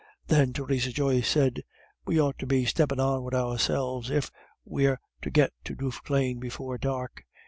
[0.29, 1.61] Then Theresa Joyce said,
[2.05, 4.31] "We ought to be steppin' on wid ourselves, if
[4.65, 7.23] we're to get to Duffclane before dark.